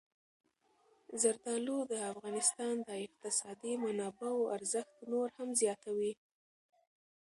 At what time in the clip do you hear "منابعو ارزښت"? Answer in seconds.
3.83-4.95